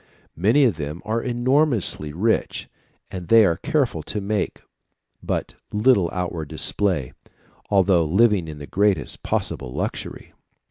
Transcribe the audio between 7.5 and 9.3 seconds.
although living in the greatest